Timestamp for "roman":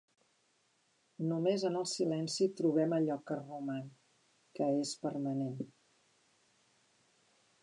3.43-3.85